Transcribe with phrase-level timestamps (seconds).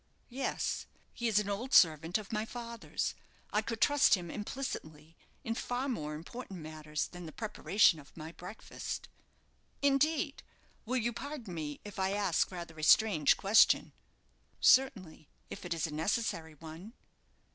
[0.29, 3.13] "Yes; he is an old servant of my father's.
[3.53, 8.31] I could trust him implicitly in far more important matters than the preparation of my
[8.31, 9.09] breakfast."
[9.79, 10.41] "Indeed!
[10.87, 13.93] Will you pardon me if I ask rather a strange question?"
[14.59, 16.93] "Certainly, if it is a necessary one."